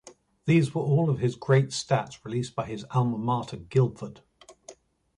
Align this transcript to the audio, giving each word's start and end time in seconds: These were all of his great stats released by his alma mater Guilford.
These 0.45 0.73
were 0.73 0.81
all 0.81 1.11
of 1.11 1.19
his 1.19 1.35
great 1.35 1.67
stats 1.67 2.25
released 2.25 2.55
by 2.55 2.65
his 2.65 2.87
alma 2.89 3.19
mater 3.19 3.57
Guilford. 3.57 4.21